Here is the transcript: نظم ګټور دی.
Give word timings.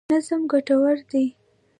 نظم 0.11 0.41
ګټور 0.51 0.97
دی. 1.11 1.25